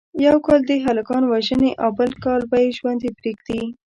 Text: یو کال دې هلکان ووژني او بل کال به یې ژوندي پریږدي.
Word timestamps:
یو 0.25 0.37
کال 0.45 0.61
دې 0.69 0.77
هلکان 0.87 1.21
ووژني 1.25 1.71
او 1.83 1.89
بل 1.99 2.11
کال 2.23 2.41
به 2.49 2.57
یې 2.63 2.69
ژوندي 2.77 3.09
پریږدي. 3.19 3.61